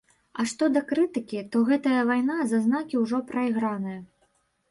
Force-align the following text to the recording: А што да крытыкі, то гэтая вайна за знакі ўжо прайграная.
А 0.43 0.43
што 0.51 0.67
да 0.75 0.81
крытыкі, 0.91 1.41
то 1.55 1.59
гэтая 1.67 2.01
вайна 2.11 2.37
за 2.53 2.61
знакі 2.65 2.95
ўжо 3.05 3.17
прайграная. 3.29 4.01